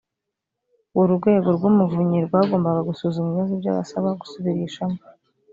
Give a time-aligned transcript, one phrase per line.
[0.99, 4.99] urwego rw’ umuvunyi rwagombaga gusuzuma ibibazo by’abasaba gusubirishamo